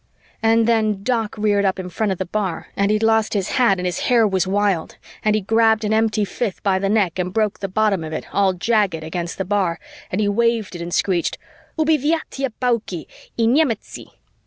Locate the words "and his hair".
3.77-4.27